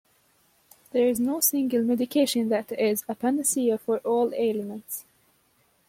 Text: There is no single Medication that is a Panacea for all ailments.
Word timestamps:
There 0.93 1.07
is 1.07 1.19
no 1.19 1.41
single 1.41 1.83
Medication 1.83 2.49
that 2.49 2.71
is 2.71 3.03
a 3.07 3.13
Panacea 3.13 3.77
for 3.77 3.99
all 3.99 4.33
ailments. 4.33 5.05